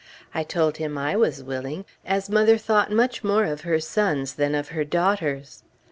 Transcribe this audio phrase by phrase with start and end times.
[0.33, 4.55] I told him I was willing, as mother thought much more of her sons than
[4.55, 5.61] of her daughters.